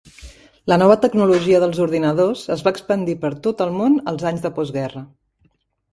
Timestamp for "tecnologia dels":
1.03-1.81